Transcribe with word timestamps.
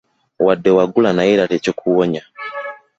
Wadde 0.45 0.69
wawangula 0.75 1.09
naye 1.13 1.29
era 1.35 1.49
tekikuwonya. 1.51 2.23